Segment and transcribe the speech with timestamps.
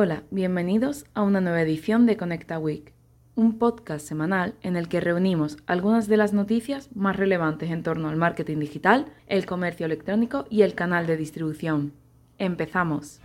[0.00, 2.92] Hola, bienvenidos a una nueva edición de Conecta Week,
[3.34, 8.08] un podcast semanal en el que reunimos algunas de las noticias más relevantes en torno
[8.08, 11.94] al marketing digital, el comercio electrónico y el canal de distribución.
[12.38, 13.20] Empezamos.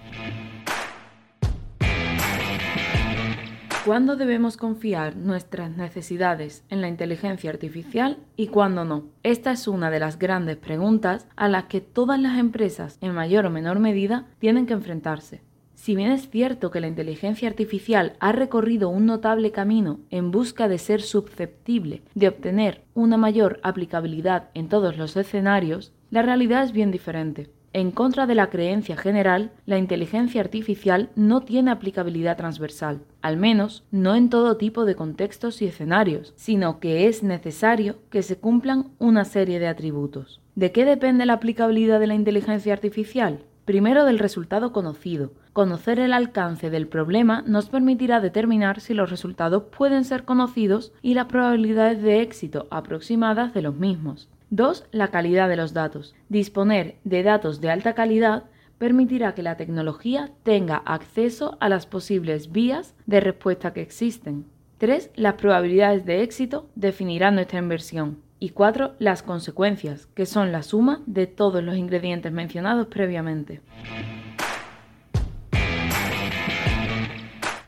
[3.86, 9.04] ¿Cuándo debemos confiar nuestras necesidades en la inteligencia artificial y cuándo no?
[9.22, 13.46] Esta es una de las grandes preguntas a las que todas las empresas, en mayor
[13.46, 15.44] o menor medida, tienen que enfrentarse.
[15.84, 20.70] Si bien es cierto que la inteligencia artificial ha recorrido un notable camino en busca
[20.70, 26.72] de ser susceptible de obtener una mayor aplicabilidad en todos los escenarios, la realidad es
[26.72, 27.50] bien diferente.
[27.74, 33.84] En contra de la creencia general, la inteligencia artificial no tiene aplicabilidad transversal, al menos
[33.92, 38.92] no en todo tipo de contextos y escenarios, sino que es necesario que se cumplan
[39.00, 40.40] una serie de atributos.
[40.56, 43.44] ¿De qué depende la aplicabilidad de la inteligencia artificial?
[43.66, 45.32] Primero del resultado conocido.
[45.54, 51.14] Conocer el alcance del problema nos permitirá determinar si los resultados pueden ser conocidos y
[51.14, 54.28] las probabilidades de éxito aproximadas de los mismos.
[54.50, 54.88] 2.
[54.92, 56.14] La calidad de los datos.
[56.28, 58.44] Disponer de datos de alta calidad
[58.80, 64.46] permitirá que la tecnología tenga acceso a las posibles vías de respuesta que existen.
[64.80, 65.12] 3.
[65.16, 68.18] Las probabilidades de éxito definirán nuestra inversión.
[68.44, 73.62] Y cuatro, las consecuencias, que son la suma de todos los ingredientes mencionados previamente.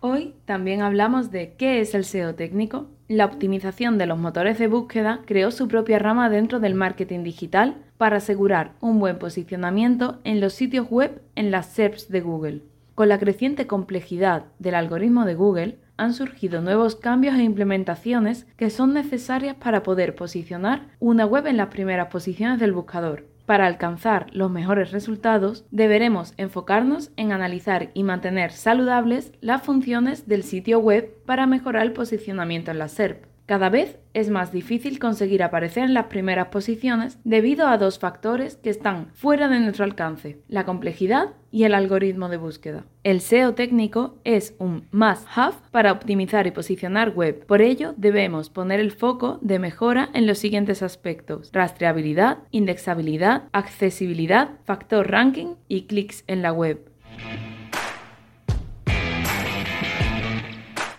[0.01, 2.87] Hoy también hablamos de qué es el SEO técnico.
[3.07, 7.77] La optimización de los motores de búsqueda creó su propia rama dentro del marketing digital
[7.97, 12.61] para asegurar un buen posicionamiento en los sitios web en las SERPs de Google.
[12.95, 18.69] Con la creciente complejidad del algoritmo de Google, han surgido nuevos cambios e implementaciones que
[18.69, 23.25] son necesarias para poder posicionar una web en las primeras posiciones del buscador.
[23.45, 30.43] Para alcanzar los mejores resultados, deberemos enfocarnos en analizar y mantener saludables las funciones del
[30.43, 33.34] sitio web para mejorar el posicionamiento en la SERP.
[33.45, 38.55] Cada vez es más difícil conseguir aparecer en las primeras posiciones debido a dos factores
[38.57, 42.85] que están fuera de nuestro alcance, la complejidad y el algoritmo de búsqueda.
[43.03, 47.45] El SEO técnico es un must-have para optimizar y posicionar web.
[47.45, 51.51] Por ello, debemos poner el foco de mejora en los siguientes aspectos.
[51.53, 56.94] Rastreabilidad, indexabilidad, accesibilidad, factor ranking y clics en la web.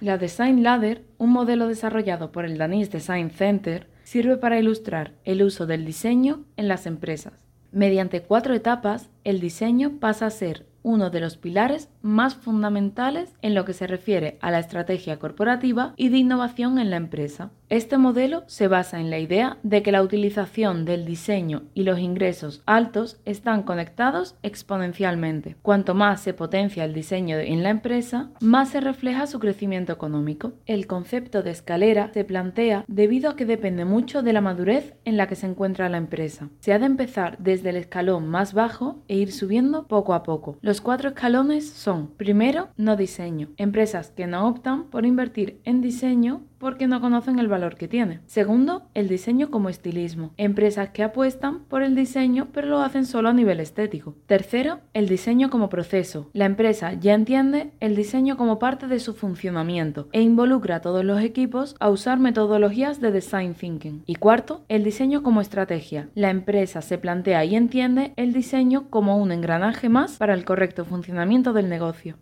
[0.06, 5.42] La Design Ladder, un modelo desarrollado por el Danish Design Center, sirve para ilustrar el
[5.42, 7.32] uso del diseño en las empresas.
[7.72, 13.56] Mediante cuatro etapas, el diseño pasa a ser uno de los pilares más fundamentales en
[13.56, 17.50] lo que se refiere a la estrategia corporativa y de innovación en la empresa.
[17.68, 21.98] Este modelo se basa en la idea de que la utilización del diseño y los
[21.98, 25.56] ingresos altos están conectados exponencialmente.
[25.62, 30.52] Cuanto más se potencia el diseño en la empresa, más se refleja su crecimiento económico.
[30.66, 35.16] El concepto de escalera se plantea debido a que depende mucho de la madurez en
[35.16, 36.48] la que se encuentra la empresa.
[36.60, 40.56] Se ha de empezar desde el escalón más bajo e ir subiendo poco a poco.
[40.60, 43.48] Los cuatro escalones son, primero, no diseño.
[43.56, 48.20] Empresas que no optan por invertir en diseño porque no conocen el valor que tiene.
[48.26, 50.32] Segundo, el diseño como estilismo.
[50.36, 54.14] Empresas que apuestan por el diseño pero lo hacen solo a nivel estético.
[54.26, 56.30] Tercero, el diseño como proceso.
[56.32, 61.04] La empresa ya entiende el diseño como parte de su funcionamiento e involucra a todos
[61.04, 64.02] los equipos a usar metodologías de design thinking.
[64.06, 66.08] Y cuarto, el diseño como estrategia.
[66.14, 70.84] La empresa se plantea y entiende el diseño como un engranaje más para el correcto
[70.84, 72.16] funcionamiento del negocio.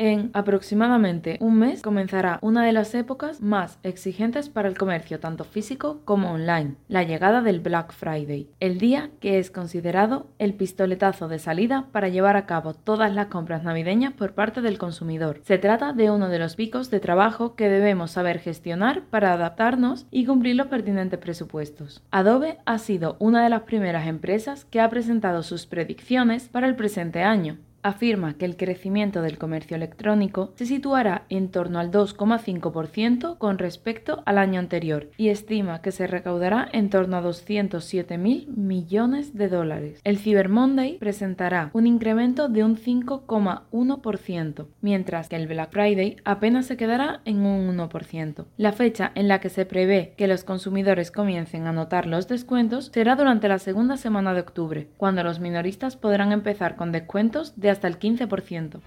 [0.00, 5.42] En aproximadamente un mes comenzará una de las épocas más exigentes para el comercio tanto
[5.42, 11.26] físico como online, la llegada del Black Friday, el día que es considerado el pistoletazo
[11.26, 15.40] de salida para llevar a cabo todas las compras navideñas por parte del consumidor.
[15.42, 20.06] Se trata de uno de los picos de trabajo que debemos saber gestionar para adaptarnos
[20.12, 22.04] y cumplir los pertinentes presupuestos.
[22.12, 26.76] Adobe ha sido una de las primeras empresas que ha presentado sus predicciones para el
[26.76, 33.38] presente año, afirma que el crecimiento del comercio electrónico se situará en torno al 2,5%
[33.38, 38.48] con respecto al año anterior y estima que se recaudará en torno a 207 mil
[38.48, 40.00] millones de dólares.
[40.04, 46.66] El Cyber Monday presentará un incremento de un 5,1%, mientras que el Black Friday apenas
[46.66, 48.46] se quedará en un 1%.
[48.56, 52.90] La fecha en la que se prevé que los consumidores comiencen a notar los descuentos
[52.92, 57.70] será durante la segunda semana de octubre, cuando los minoristas podrán empezar con descuentos de
[57.78, 58.80] hasta el 15%.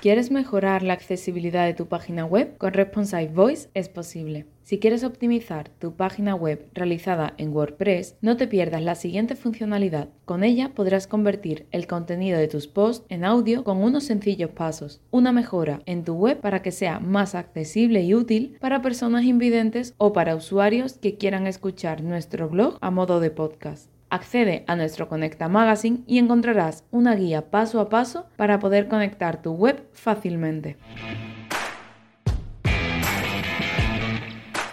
[0.00, 2.56] ¿Quieres mejorar la accesibilidad de tu página web?
[2.58, 4.46] Con Responsive Voice es posible.
[4.64, 10.08] Si quieres optimizar tu página web realizada en WordPress, no te pierdas la siguiente funcionalidad.
[10.24, 15.00] Con ella podrás convertir el contenido de tus posts en audio con unos sencillos pasos.
[15.12, 19.94] Una mejora en tu web para que sea más accesible y útil para personas invidentes
[19.98, 23.88] o para usuarios que quieran escuchar nuestro blog a modo de podcast.
[24.12, 29.40] Accede a nuestro Conecta Magazine y encontrarás una guía paso a paso para poder conectar
[29.40, 30.76] tu web fácilmente.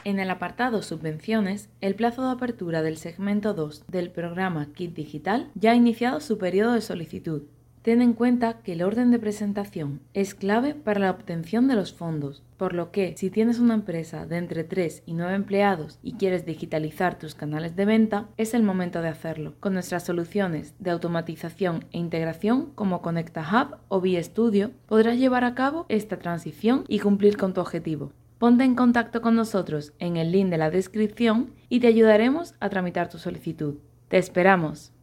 [0.04, 5.50] En el apartado Subvenciones, el plazo de apertura del segmento 2 del programa Kit Digital
[5.56, 7.44] ya ha iniciado su periodo de solicitud
[7.90, 11.92] Ten en cuenta que el orden de presentación es clave para la obtención de los
[11.92, 16.14] fondos, por lo que si tienes una empresa de entre 3 y 9 empleados y
[16.14, 20.92] quieres digitalizar tus canales de venta, es el momento de hacerlo, con nuestras soluciones de
[20.92, 27.00] automatización e integración como Conecta Hub o Studio, podrás llevar a cabo esta transición y
[27.00, 28.12] cumplir con tu objetivo.
[28.38, 32.70] Ponte en contacto con nosotros en el link de la descripción y te ayudaremos a
[32.70, 33.78] tramitar tu solicitud.
[34.10, 34.94] ¡Te esperamos!